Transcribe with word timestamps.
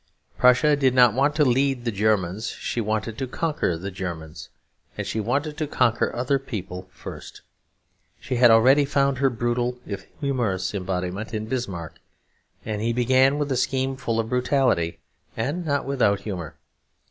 Prussia 0.35 0.75
did 0.75 0.95
not 0.95 1.13
want 1.13 1.35
to 1.35 1.45
lead 1.45 1.85
the 1.85 1.91
Germans: 1.91 2.47
she 2.49 2.81
wanted 2.81 3.19
to 3.19 3.27
conquer 3.27 3.77
the 3.77 3.91
Germans. 3.91 4.49
And 4.97 5.05
she 5.05 5.19
wanted 5.19 5.57
to 5.59 5.67
conquer 5.67 6.11
other 6.15 6.39
people 6.39 6.89
first. 6.91 7.41
She 8.19 8.37
had 8.37 8.49
already 8.49 8.83
found 8.83 9.19
her 9.19 9.29
brutal, 9.29 9.77
if 9.85 10.07
humorous, 10.19 10.73
embodiment 10.73 11.35
in 11.35 11.45
Bismarck; 11.45 11.99
and 12.65 12.81
he 12.81 12.93
began 12.93 13.37
with 13.37 13.51
a 13.51 13.55
scheme 13.55 13.95
full 13.95 14.19
of 14.19 14.29
brutality 14.29 14.97
and 15.37 15.63
not 15.67 15.85
without 15.85 16.21
humour. 16.21 16.55